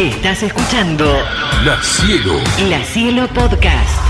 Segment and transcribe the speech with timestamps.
[0.00, 1.04] Estás escuchando
[1.62, 2.38] La Cielo.
[2.70, 4.00] La Cielo Podcast.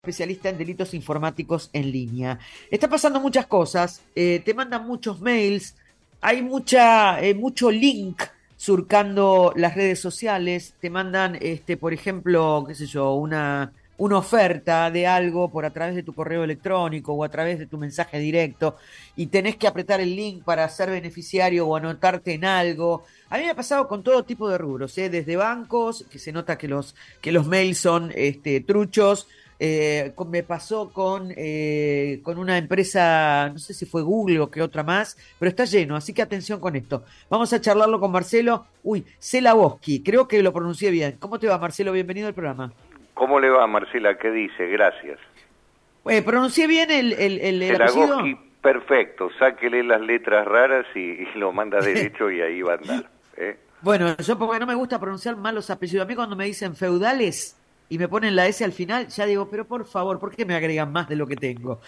[0.00, 2.38] especialista en delitos informáticos en línea.
[2.70, 5.76] Está pasando muchas cosas, eh, te mandan muchos mails,
[6.22, 8.22] hay mucha, eh, mucho link
[8.56, 14.90] surcando las redes sociales, te mandan, este, por ejemplo, qué sé yo, una, una oferta
[14.90, 18.18] de algo por a través de tu correo electrónico o a través de tu mensaje
[18.18, 18.76] directo
[19.16, 23.04] y tenés que apretar el link para ser beneficiario o anotarte en algo.
[23.28, 25.10] A mí me ha pasado con todo tipo de rubros, ¿eh?
[25.10, 29.26] desde bancos, que se nota que los, que los mails son este, truchos,
[29.58, 34.62] eh, me pasó con, eh, con una empresa, no sé si fue Google o qué
[34.62, 37.02] otra más, pero está lleno, así que atención con esto.
[37.28, 41.16] Vamos a charlarlo con Marcelo, uy, Celaboski, creo que lo pronuncié bien.
[41.18, 41.90] ¿Cómo te va, Marcelo?
[41.90, 42.72] Bienvenido al programa.
[43.18, 44.16] ¿Cómo le va, Marcela?
[44.16, 44.66] ¿Qué dice?
[44.68, 45.18] Gracias.
[46.06, 48.06] Eh, ¿Pronuncié bien el, el, el, el apellido?
[48.06, 49.28] Pelagoski, perfecto.
[49.38, 53.10] Sáquele las letras raras y, y lo manda derecho y ahí va a andar.
[53.36, 53.56] ¿eh?
[53.82, 56.04] Bueno, yo porque no me gusta pronunciar mal los apellidos.
[56.04, 57.56] A mí cuando me dicen feudales
[57.90, 60.54] y me ponen la S al final, ya digo, pero por favor, ¿por qué me
[60.54, 61.80] agregan más de lo que tengo?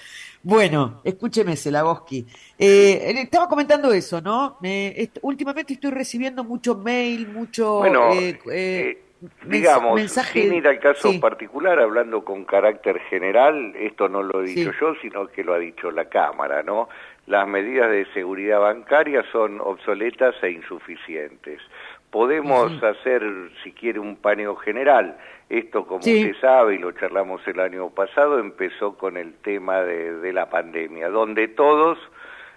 [0.42, 2.26] Bueno, escúcheme, Selagoski.
[2.58, 4.56] Eh, le estaba comentando eso, ¿no?
[4.62, 7.78] Eh, est- últimamente estoy recibiendo mucho mail, mucho...
[7.78, 9.02] Bueno, eh, eh, eh,
[9.44, 11.18] digamos, mensaje- sin ir al caso sí.
[11.18, 14.78] particular, hablando con carácter general, esto no lo he dicho Sí.
[14.80, 16.88] yo, sino que lo ha dicho la Cámara, ¿no?
[17.26, 21.60] Las medidas de seguridad bancaria son obsoletas e insuficientes.
[22.10, 23.22] Podemos hacer,
[23.62, 25.16] si quiere, un paneo general.
[25.48, 30.14] Esto, como usted sabe, y lo charlamos el año pasado, empezó con el tema de,
[30.18, 31.98] de la pandemia, donde todos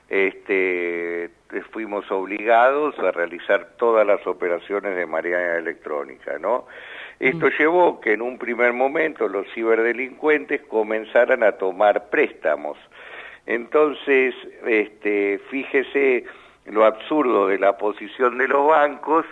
[0.10, 1.30] este,
[1.72, 6.66] fuimos obligados a realizar todas las operaciones de manera electrónica, ¿no?
[7.20, 12.78] Esto llevó que en un primer momento los ciberdelincuentes comenzaran a tomar préstamos.
[13.46, 16.26] Entonces, este, fíjese
[16.66, 19.26] lo absurdo de la posición de los bancos,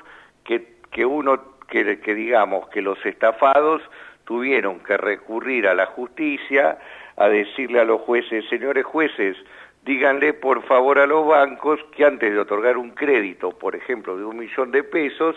[0.44, 3.82] que, que uno, que, que digamos que los estafados
[4.26, 6.78] tuvieron que recurrir a la justicia
[7.18, 9.38] a decirle a los jueces, señores jueces,
[9.84, 14.24] díganle por favor a los bancos que antes de otorgar un crédito, por ejemplo, de
[14.26, 15.36] un millón de pesos,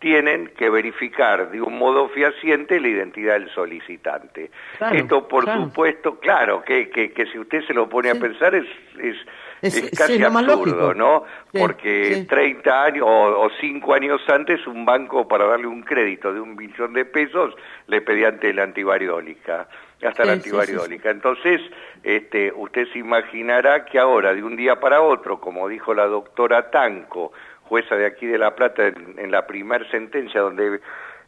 [0.00, 4.50] tienen que verificar de un modo fehaciente la identidad del solicitante.
[4.76, 5.64] Claro, Esto, por claro.
[5.64, 8.16] supuesto, claro, que, que, que si usted se lo pone Sí.
[8.16, 8.66] a pensar es,
[8.98, 9.16] es,
[9.62, 10.92] Es- casi absurdo.
[10.92, 11.24] ¿no?
[11.52, 12.26] Sí, Porque sí.
[12.26, 16.54] 30 años o, o 5 años antes un banco para darle un crédito de un
[16.54, 17.54] millón de pesos
[17.86, 19.68] le pedía ante la antivariólica,
[20.02, 21.10] hasta la Sí, sí, antivariólica.
[21.10, 21.60] Entonces,
[22.02, 26.70] este, usted se imaginará que ahora, de un día para otro, como dijo la doctora
[26.70, 27.32] Tanco,
[27.62, 30.80] jueza de aquí de La Plata, en, en la primer sentencia donde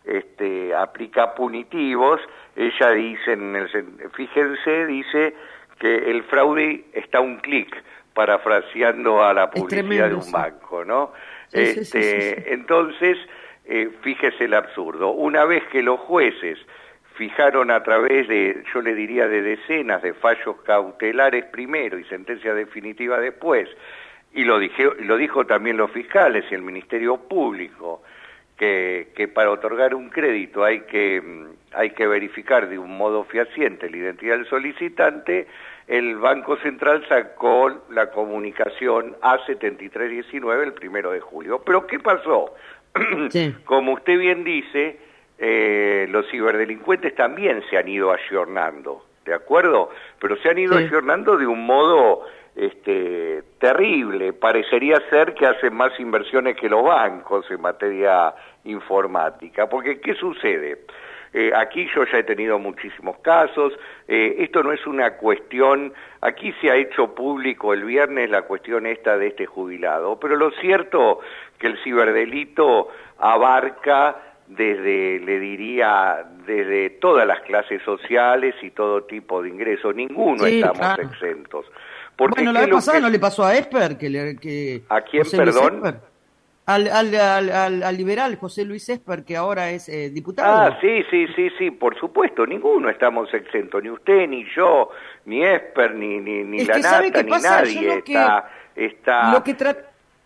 [0.04, 2.20] este, aplica punitivos,
[2.54, 3.68] ella dice, en el,
[4.14, 5.34] fíjense, dice
[5.78, 7.74] que el fraude está un clic,
[8.14, 11.12] parafraseando a la publicidad de un banco, ¿no?
[11.52, 12.52] Este.
[12.52, 13.18] Entonces,
[13.66, 15.10] eh, fíjese el absurdo.
[15.10, 16.58] Una vez que los jueces
[17.16, 22.54] fijaron a través de, yo le diría, de decenas de fallos cautelares primero y sentencia
[22.54, 23.68] definitiva después,
[24.32, 28.02] y lo, dije, lo dijo también los fiscales y el Ministerio Público,
[28.56, 33.24] que, que para otorgar un crédito hay que, mm, hay que verificar de un modo
[33.24, 35.46] fehaciente la identidad del solicitante,
[35.86, 41.62] el Banco Central sacó la comunicación A7319 el primero de julio.
[41.64, 42.54] Pero ¿qué pasó?
[43.30, 43.54] Sí.
[43.64, 44.98] Como usted bien dice,
[45.38, 49.90] eh, los ciberdelincuentes también se han ido ayornando, ¿de acuerdo?
[50.18, 50.84] Pero se han ido Sí.
[50.84, 52.22] ayornando de un modo
[52.54, 54.32] este, terrible.
[54.32, 59.68] Parecería ser que hacen más inversiones que los bancos en materia informática.
[59.68, 60.78] Porque, ¿qué sucede?
[61.34, 63.74] Eh, aquí yo ya he tenido muchísimos casos.
[64.08, 65.92] Eh, esto no es una cuestión.
[66.22, 70.18] Aquí se ha hecho público el viernes la cuestión esta de este jubilado.
[70.18, 71.20] Pero lo cierto
[71.58, 74.16] que el ciberdelito abarca
[74.48, 79.94] desde, le diría, desde todas las clases sociales y todo tipo de ingresos.
[79.94, 81.02] Ninguno Sí, estamos claro.
[81.02, 81.66] exentos.
[82.16, 84.36] Porque bueno, la ¿qué vez pasada que- no le pasó a Esper, que le...
[84.36, 86.00] Que ¿A quién, José perdón?
[86.64, 90.62] Al, al, al, al- al liberal José Luis Esper, que ahora es eh, diputado.
[90.72, 94.90] Ah, sí, sí, sí, sí, por supuesto, ninguno estamos exentos, ni usted, ni yo,
[95.26, 97.60] ni Esper, ni, ni, ni Es la que ¿sabe nata, ni pasa?
[97.62, 99.56] Nadie lo que- está, está lo que,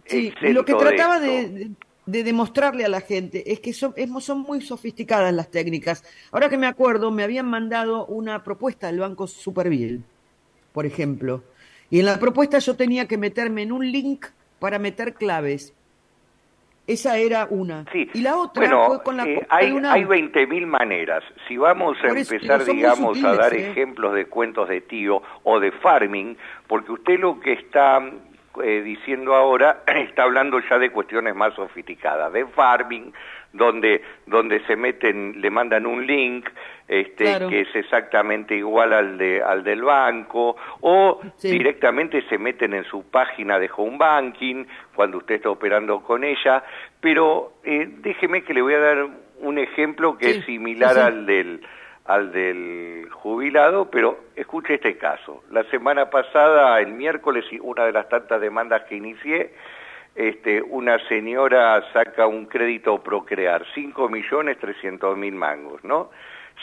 [0.06, 1.70] sí, lo que trataba de-
[2.06, 6.02] de demostrarle a la gente es que son, es- son muy sofisticadas las técnicas.
[6.32, 10.00] Ahora que me acuerdo, me habían mandado una propuesta del Banco Superville,
[10.72, 11.42] por ejemplo,
[11.90, 14.26] y en la propuesta yo tenía que meterme en un link
[14.58, 15.74] para meter claves.
[16.86, 17.84] Esa era una.
[17.92, 18.08] Sí.
[18.14, 21.22] Y la otra bueno, fue con la eh, hay, una- hay 20.000 maneras.
[21.46, 23.70] Si vamos a eso, empezar, digamos, a dar ¿eh?
[23.70, 26.36] ejemplos de cuentos de tío o de farming,
[26.66, 28.00] porque usted lo que está
[28.62, 33.12] eh, diciendo ahora está hablando ya de cuestiones más sofisticadas, de farming,
[33.52, 36.48] donde donde se meten, le mandan un link
[36.88, 42.84] este, que es exactamente igual al de al del banco o directamente se meten en
[42.84, 44.64] su página de home banking
[44.94, 46.64] cuando usted está operando con ella,
[47.00, 49.06] pero eh, déjeme que le voy a dar
[49.40, 51.60] un ejemplo que es similar al del
[52.10, 55.44] al del jubilado, pero escuche este caso.
[55.52, 59.54] La semana pasada, el miércoles, una de las tantas demandas que inicié,
[60.16, 66.10] este, una señora saca un crédito Procrear, 5 millones 300 mil mangos, ¿no?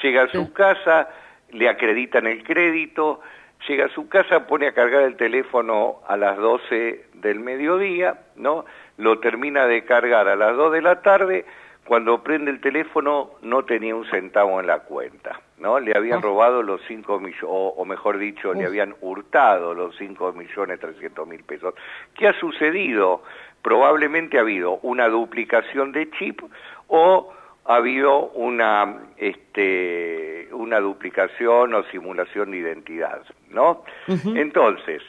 [0.04, 1.08] Llega a su casa,
[1.52, 3.22] le acreditan el crédito,
[3.70, 8.66] llega a su casa, pone a cargar el teléfono a las 12 del mediodía, ¿no?
[8.98, 11.46] Lo termina de cargar a las 2 de la tarde,
[11.88, 15.80] cuando prende el teléfono no tenía un centavo en la cuenta, ¿no?
[15.80, 16.22] Le habían ah.
[16.22, 21.44] robado los 5 millones, o, mejor dicho, le habían hurtado los 5 millones 300 mil
[21.46, 21.74] pesos.
[22.14, 23.24] ¿Qué ha sucedido?
[23.62, 26.42] Probablemente ha habido una duplicación de chip
[26.88, 33.84] o ha habido una, este, una duplicación o simulación de identidad, ¿no?
[34.08, 35.02] Entonces,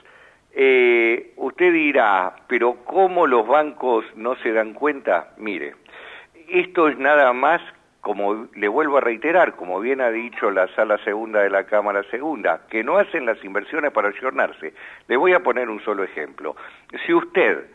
[0.53, 5.33] eh, usted dirá, pero ¿cómo los bancos no se dan cuenta?
[5.39, 5.75] Mire,
[6.51, 7.61] esto es nada más,
[8.01, 12.03] como le vuelvo a reiterar, como bien ha dicho la sala segunda de la Cámara
[12.11, 14.73] Segunda, que no hacen las inversiones para ayornarse.
[15.09, 16.57] Le voy a poner un solo ejemplo.
[17.07, 17.67] Si usted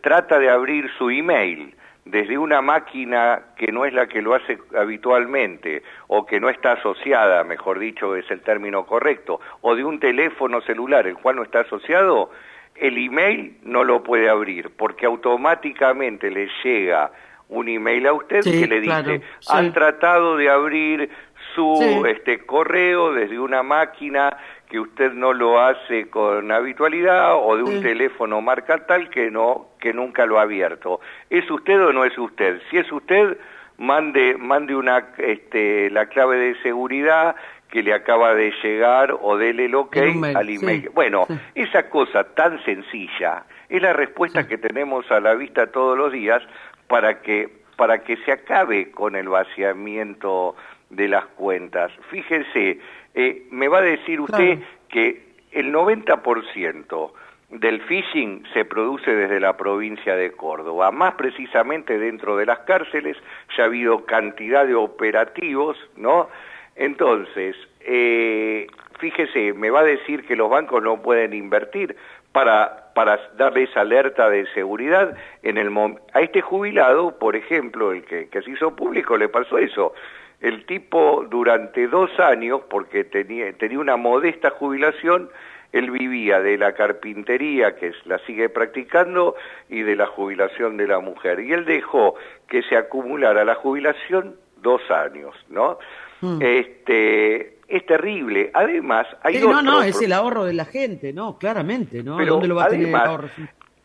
[0.00, 4.58] trata de abrir su email desde una máquina que no es la que lo hace
[4.76, 10.00] habitualmente o que no está asociada, mejor dicho es el término correcto, o de un
[10.00, 12.30] teléfono celular el cual no está asociado,
[12.74, 17.12] el email no lo puede abrir porque automáticamente le llega
[17.52, 21.10] un email a usted que le dice, han tratado de abrir
[21.54, 24.36] su este correo desde una máquina
[24.68, 29.68] que usted no lo hace con habitualidad o de un teléfono marca tal que no
[29.78, 31.00] que nunca lo ha abierto.
[31.28, 32.62] ¿Es usted o no es usted?
[32.70, 33.36] Si es usted,
[33.76, 37.36] mande mande una este la clave de seguridad
[37.70, 39.96] que le acaba de llegar o dele el ok
[40.36, 40.90] al email.
[40.94, 46.12] bueno, esa cosa tan sencilla es la respuesta que tenemos a la vista todos los
[46.12, 46.42] días
[46.92, 50.54] para que, para que se acabe con el vaciamiento
[50.90, 51.90] de las cuentas.
[52.10, 52.80] Fíjense,
[53.14, 54.58] eh, me va a decir usted
[54.90, 55.22] que
[55.52, 57.12] el 90%
[57.48, 63.16] del phishing se produce desde la provincia de Córdoba, más precisamente dentro de las cárceles,
[63.56, 66.28] ya ha habido cantidad de operativos, ¿no?
[66.76, 68.66] Entonces, eh,
[68.98, 71.96] fíjese, me va a decir que los bancos no pueden invertir
[72.32, 75.70] para, para darle esa alerta de seguridad en el
[76.12, 79.94] a este jubilado, por ejemplo, el que, que se hizo público, le pasó eso.
[80.40, 85.30] El tipo durante dos años, porque tenía, tenía una modesta jubilación,
[85.72, 89.36] él vivía de la carpintería, que la sigue practicando,
[89.68, 91.40] y de la jubilación de la mujer.
[91.40, 92.14] Y él dejó
[92.48, 95.78] que se acumulara la jubilación dos años, ¿no?
[96.20, 96.38] Mm.
[96.40, 98.50] Este, es terrible.
[98.54, 101.38] Además, hay No, no, es el ahorro de la gente, ¿no?
[101.38, 102.24] Claramente, ¿no?
[102.24, 103.28] ¿Dónde lo va a tener el ahorro?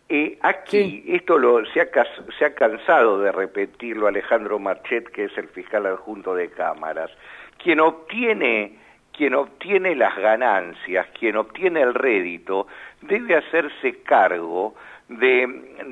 [0.09, 1.87] Eh, aquí, esto lo, se, ha,
[2.39, 7.11] se ha cansado de repetirlo Alejandro Marchet, que es el fiscal adjunto de cámaras.
[7.61, 8.77] Quien obtiene,
[9.11, 12.67] quien obtiene las ganancias, quien obtiene el rédito,
[13.01, 14.75] debe hacerse cargo
[15.09, 15.45] de,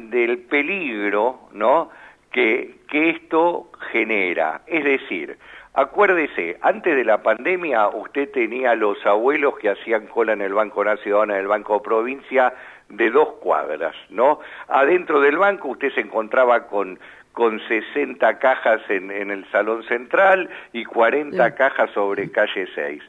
[0.10, 1.90] del peligro, ¿no?
[2.32, 4.62] Que, que esto genera.
[4.66, 5.38] Es decir,
[5.76, 10.54] Acuérdese, antes de la pandemia usted tenía a los abuelos que hacían cola en el
[10.54, 12.54] Banco Nacional, en el Banco Provincia,
[12.88, 14.40] de dos cuadras, ¿no?
[14.68, 17.00] Adentro del banco usted se encontraba con
[17.36, 23.04] con 60 cajas en, en el salón central y 40 cajas sobre calle 6.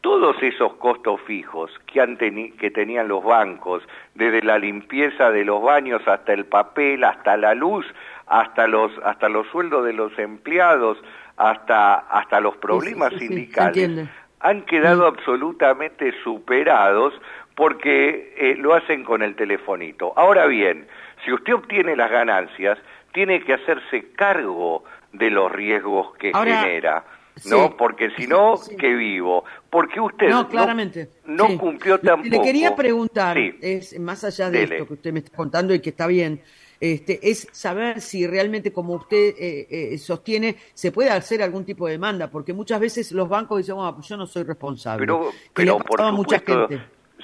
[0.00, 3.84] Todos esos costos fijos que, han que tenían los bancos,
[4.14, 7.86] desde la limpieza de los baños hasta el papel, hasta la luz,
[8.26, 10.98] hasta los, hasta los sueldos de los empleados,
[11.38, 14.08] hasta, hasta los problemas sindicales,
[14.40, 17.14] han quedado absolutamente superados
[17.54, 20.12] porque eh, lo hacen con el telefonito.
[20.16, 20.86] Ahora bien,
[21.24, 22.78] si usted obtiene las ganancias,
[23.12, 27.04] tiene que hacerse cargo de los riesgos que genera.
[27.46, 27.76] ¿no?
[27.76, 29.44] Porque si no, ¿qué vivo?
[29.70, 31.08] Porque usted no, claramente.
[31.24, 32.28] no, cumplió tampoco.
[32.28, 35.90] Le quería preguntar, es más allá de esto que usted me está contando y que
[35.90, 36.42] está bien,
[36.80, 41.86] este, es saber si realmente, como usted eh, eh, sostiene, se puede hacer algún tipo
[41.86, 45.00] de demanda, porque muchas veces los bancos dicen, bueno, pues yo no soy responsable.
[45.00, 46.68] Pero, pero por supuesto,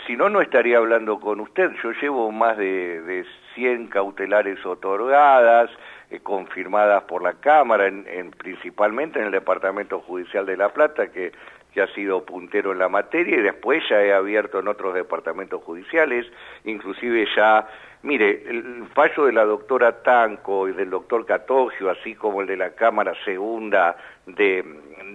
[0.07, 1.71] si no, no estaría hablando con usted.
[1.83, 5.71] Yo llevo más de, de 100 cautelares otorgadas,
[6.11, 11.33] eh, confirmadas por la Cámara, en, principalmente en el Departamento Judicial de La Plata, que
[11.75, 15.61] que ha sido puntero en la materia y después ya he abierto en otros departamentos
[15.65, 16.25] judiciales,
[16.65, 17.67] inclusive ya,
[18.03, 22.57] mire, el fallo de la doctora Tanco y del doctor Catogio, así como el de
[22.57, 24.65] la Cámara Segunda de,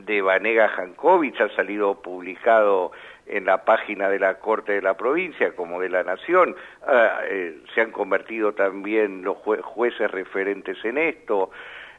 [0.05, 2.91] de Vanega Jankovic, ha salido publicado
[3.25, 7.59] en la página de la Corte de la Provincia como de la Nación, ah, eh,
[7.73, 11.51] se han convertido también los jueces referentes en esto.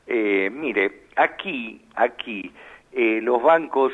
[0.07, 2.53] Eh, mire, aquí, aquí,
[2.93, 3.93] eh, los bancos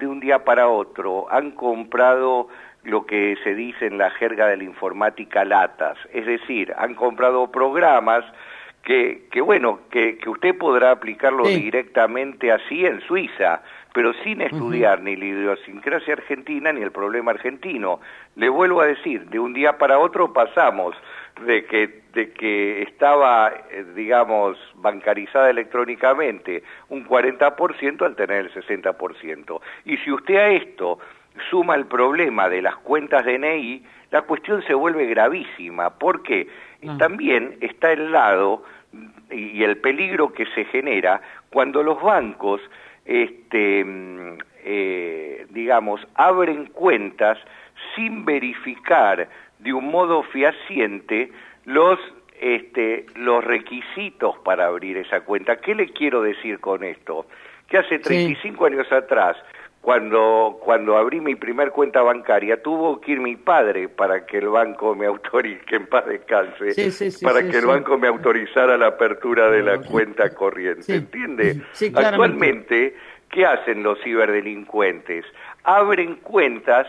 [0.00, 2.48] de un día para otro han comprado
[2.82, 7.52] lo que se dice en la jerga de la informática latas, es decir, han comprado
[7.52, 8.24] programas
[8.82, 15.02] que, que bueno, que, que usted podrá aplicarlo directamente así en Suiza, pero sin estudiar
[15.02, 18.00] ni la idiosincrasia argentina ni el problema argentino.
[18.36, 20.96] Le vuelvo a decir, de un día para otro pasamos
[21.46, 29.60] de que, de que estaba, eh, digamos, bancarizada electrónicamente un 40% al tener el 60%.
[29.84, 30.98] Y si usted a esto
[31.50, 36.48] suma el problema de las cuentas de DNI, la cuestión se vuelve gravísima, porque
[36.86, 36.96] ah.
[36.98, 38.64] también está el lado
[39.30, 41.20] y el peligro que se genera
[41.50, 42.60] cuando los bancos,
[43.04, 47.38] este, mm, eh, digamos, abren cuentas
[47.94, 49.28] sin verificar
[49.60, 51.30] de un modo fehaciente
[51.64, 51.98] los
[52.40, 55.56] este, los requisitos para abrir esa cuenta.
[55.56, 57.26] ¿Qué le quiero decir con esto?
[57.68, 59.36] Que hace 35 años atrás,
[59.82, 64.48] cuando, cuando abrí mi primer cuenta bancaria, tuvo que ir mi padre para que el
[64.48, 66.74] banco me autorice, que en paz descanse,
[67.22, 70.94] para que el banco me autorizara la apertura de la cuenta corriente.
[70.94, 71.60] ¿Entiende?
[71.94, 72.96] Actualmente,
[73.30, 75.26] ¿qué hacen los ciberdelincuentes?
[75.64, 76.86] Abren cuentas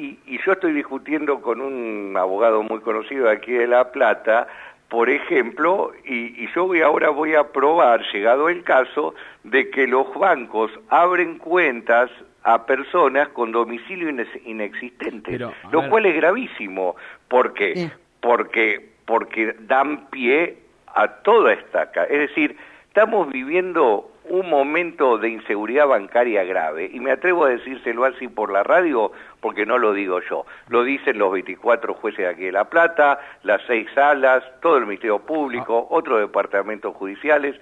[0.00, 4.48] y, yo estoy discutiendo con un abogado muy conocido aquí de La Plata,
[4.88, 9.14] por ejemplo, y, yo voy, ahora voy a probar, llegado el caso,
[9.44, 12.10] de que los bancos abren cuentas
[12.42, 14.08] a personas con domicilio
[14.44, 16.96] inexistente, lo cual es gravísimo.
[17.28, 17.90] ¿Por qué?
[18.20, 21.82] Porque, porque dan pie a toda esta...
[22.04, 22.56] Es decir,
[22.90, 28.50] estamos viviendo un momento de inseguridad bancaria grave, y me atrevo a decírselo así por
[28.50, 32.52] la radio porque no lo digo yo, lo dicen los 24 jueces de aquí de
[32.52, 35.94] La Plata, las seis salas, todo el Ministerio Público, ah.
[35.94, 37.54] otros departamentos judiciales,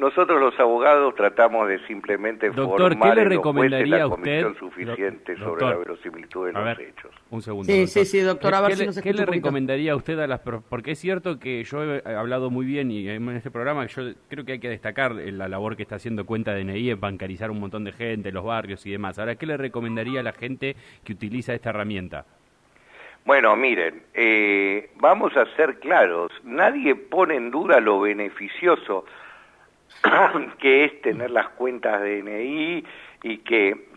[0.00, 5.66] nosotros los abogados tratamos de simplemente doctor, formar ¿qué le recomendaría la comisión suficiente sobre
[5.66, 7.14] la verosimilitud de los hechos.
[7.30, 7.70] Un segundo.
[7.70, 8.54] Sí, sí, sí, doctor.
[8.54, 10.40] A ver ¿Qué, si ¿qué le recomendaría a usted a las...
[10.40, 14.44] Porque es cierto que yo he hablado muy bien y en este programa yo creo
[14.46, 17.84] que hay que destacar la labor que está haciendo Cuenta DNI en bancarizar un montón
[17.84, 19.18] de gente, los barrios y demás.
[19.18, 22.24] Ahora, ¿qué le recomendaría a la gente que utiliza esta herramienta?
[23.26, 29.04] Bueno, miren, eh, vamos a ser claros, nadie pone en duda lo beneficioso
[30.58, 32.84] que es tener las cuentas de DNI
[33.22, 33.90] y que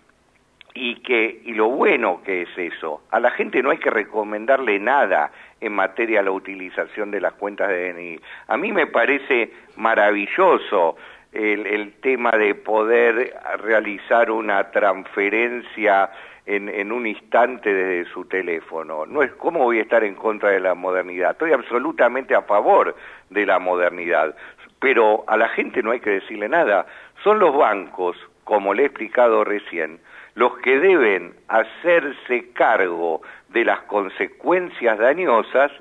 [0.75, 3.03] y que y lo bueno que es eso.
[3.11, 5.31] A la gente no hay que recomendarle nada
[5.61, 8.19] en materia de la utilización de las cuentas de DNI.
[8.47, 10.97] A mí me parece maravilloso
[11.31, 16.09] el, el tema de poder realizar una transferencia
[16.45, 19.05] en, en, un instante desde su teléfono.
[19.05, 21.31] No es cómo voy a estar en contra de la modernidad.
[21.31, 22.95] Estoy absolutamente a favor
[23.29, 24.35] de la modernidad
[24.83, 26.85] pero a la gente no hay que decirle nada.
[27.23, 30.01] Son los bancos, como le he explicado recién,
[30.35, 35.71] los que deben hacerse cargo de las consecuencias dañosas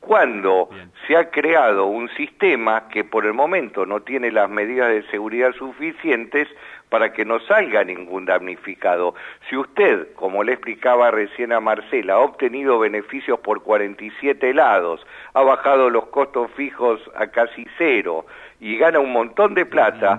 [0.00, 0.70] cuando
[1.06, 5.52] se ha creado un sistema que por el momento no tiene las medidas de seguridad
[5.52, 6.48] suficientes
[6.88, 9.14] para que no salga ningún damnificado.
[9.48, 15.42] Si usted, como le explicaba recién a Marcela, ha obtenido beneficios por 47 lados, ha
[15.42, 18.26] bajado los costos fijos a casi cero
[18.60, 20.16] y gana un montón de plata,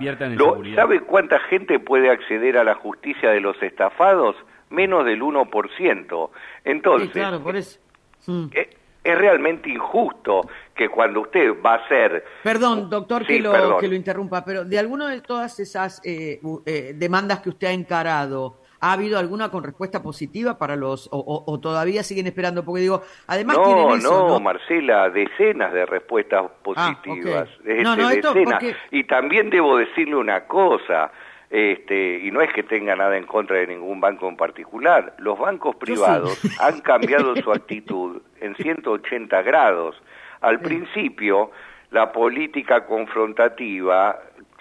[0.74, 4.36] ¿sabe cuánta gente puede acceder a la justicia de los estafados?
[4.70, 6.30] Menos del 1%.
[6.64, 7.80] Entonces, claro, por eso.
[8.26, 8.46] Mm.
[8.52, 8.70] Eh,
[9.12, 12.24] es realmente injusto que cuando usted va a ser...
[12.42, 16.92] Perdón, doctor, que, lo, que lo interrumpa, pero de alguna de todas esas eh, eh,
[16.94, 21.08] demandas que usted ha encarado, ¿ha habido alguna con respuesta positiva para los...
[21.12, 22.64] o, todavía siguen esperando?
[22.64, 26.44] Porque digo, además no, tienen eso, no, no, Marcela, decenas de respuestas
[26.76, 27.48] ah, positivas.
[27.64, 28.62] no, no, esto decenas.
[28.90, 31.10] Y también debo decirle una cosa
[31.50, 35.36] este, y no es que tenga nada en contra de ningún banco en particular, los
[35.36, 40.00] bancos privados han cambiado su actitud en 180 grados.
[40.40, 41.50] Al principio,
[41.90, 44.16] la política confrontativa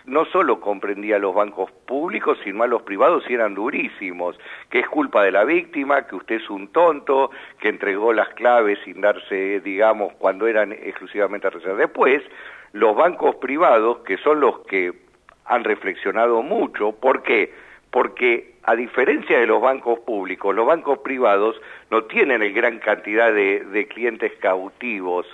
[0.05, 4.39] no solo comprendía a los bancos públicos, sino a los privados y eran durísimos,
[4.71, 7.29] que es culpa de la víctima, que usted es un tonto,
[7.59, 11.77] que entregó las claves sin darse, digamos, cuando eran exclusivamente reservas.
[11.77, 12.23] Después,
[12.71, 15.08] los bancos privados, que son los que
[15.49, 16.93] han reflexionado mucho.
[16.93, 17.51] ¿Por qué?
[17.91, 23.33] Porque a diferencia de los bancos públicos, los bancos privados no tienen el gran cantidad
[23.33, 25.25] de, de clientes cautivos.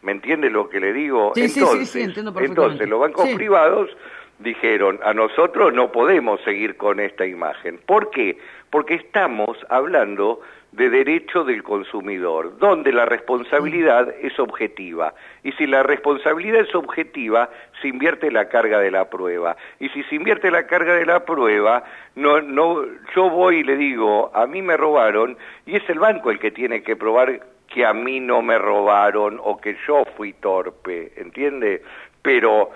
[0.00, 1.32] ¿Me entiende lo que le digo?
[1.34, 2.84] Sí, sí, entonces, sí, sí, entiendo perfectamente.
[2.84, 3.90] entonces, los bancos privados
[4.38, 7.78] dijeron, a nosotros no podemos seguir con esta imagen.
[7.84, 8.38] ¿Por qué?
[8.70, 10.40] Porque estamos hablando
[10.72, 15.14] de derecho del consumidor, donde la responsabilidad es objetiva.
[15.42, 17.48] Y si la responsabilidad es objetiva,
[17.80, 19.56] se invierte la carga de la prueba.
[19.80, 21.84] Y si se invierte la carga de la prueba,
[22.16, 22.84] no, no,
[23.14, 26.50] yo voy y le digo, a mí me robaron, y es el banco el que
[26.50, 31.82] tiene que probar que a mí no me robaron o que yo fui torpe, ¿entiende?
[32.22, 32.70] Pero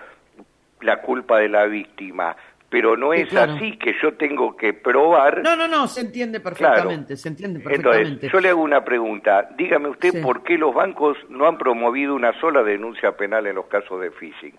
[0.83, 2.37] la culpa de la víctima.
[2.73, 3.53] Pero no es claro.
[3.53, 5.43] así que yo tengo que probar.
[5.45, 6.57] No, no, no, se entiende Claro.
[6.57, 8.09] perfectamente, se entiende perfectamente.
[8.09, 9.49] Entonces, yo le hago una pregunta.
[9.59, 10.21] Dígame usted Sí.
[10.23, 14.11] por qué los bancos no han promovido una sola denuncia penal en los casos de
[14.11, 14.55] phishing.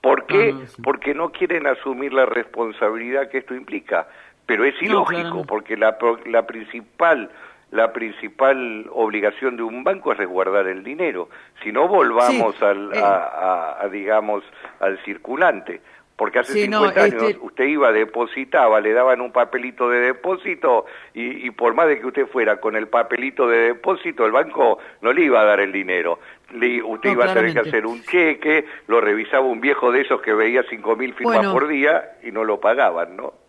[0.00, 0.54] ¿Por qué?
[0.56, 0.80] Ah, sí.
[0.82, 4.06] Porque no quieren asumir la responsabilidad que esto implica.
[4.46, 7.28] Pero es ilógico, porque la, la principal
[7.72, 11.30] la principal obligación de un banco es resguardar el dinero.
[11.64, 12.98] Si no volvamos Sí, al, eh.
[12.98, 14.44] a, a- a, digamos
[14.78, 15.80] al circulante.
[16.22, 19.98] Porque hace Sí, no, 50 años este- usted iba, depositaba, le daban un papelito de
[19.98, 24.30] depósito y, y por más de que usted fuera con el papelito de depósito, el
[24.30, 26.20] banco no le iba a dar el dinero.
[26.52, 30.02] Le- usted No, iba a tener que hacer un cheque, lo revisaba un viejo de
[30.02, 31.52] esos que veía 5.000 firmas Bueno.
[31.52, 33.41] por día y no lo pagaban, ¿no?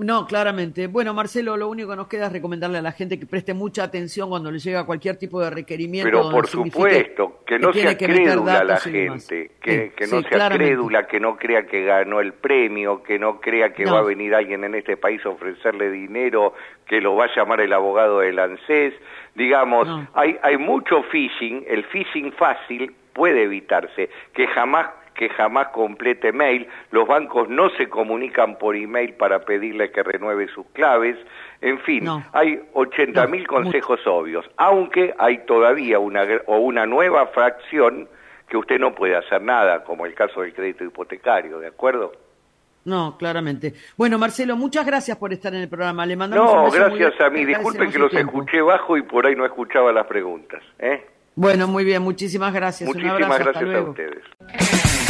[0.00, 0.86] No, claramente.
[0.86, 3.84] Bueno, Marcelo, lo único que nos queda es recomendarle a la gente que preste mucha
[3.84, 6.10] atención cuando le llega cualquier tipo de requerimiento.
[6.10, 10.30] Pero por supuesto, que no sea crédula la gente, que, Sí, que no sí, sea
[10.30, 10.64] claramente.
[10.72, 13.92] crédula, que no crea que ganó el premio, que no crea que No.
[13.94, 16.54] va a venir alguien en este país a ofrecerle dinero,
[16.86, 18.94] que lo va a llamar el abogado del ANSES.
[19.34, 20.08] Digamos, No.
[20.14, 24.88] hay, hay mucho phishing, el phishing fácil puede evitarse, que jamás
[25.20, 30.48] que jamás complete mail, los bancos no se comunican por email para pedirle que renueve
[30.48, 31.14] sus claves,
[31.60, 32.24] en fin, No.
[32.32, 38.08] hay 80 mil No, consejos obvios, aunque hay todavía una, o una nueva fracción
[38.48, 42.12] que usted no puede hacer nada, como el caso del crédito hipotecario, ¿de acuerdo?
[42.86, 43.74] No, claramente.
[43.98, 46.06] Bueno, Marcelo, muchas gracias por estar en el programa.
[46.06, 48.38] Le mandamos un No, gracias a mí, disculpen que los tiempo.
[48.38, 50.62] escuché bajo y por ahí no escuchaba las preguntas.
[50.78, 51.06] ¿eh?
[51.36, 52.88] Bueno, muy bien, muchísimas gracias.
[52.88, 55.09] un Muchísimas abrazo, gracias a ustedes.